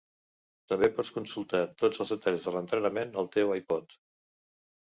[0.71, 3.97] També pots consultar tots els detalls de l'entrenament al teu iPod.